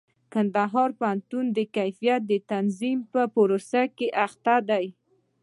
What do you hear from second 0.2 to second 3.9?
کندهار پوهنتون د کيفيت د تضمين په پروسه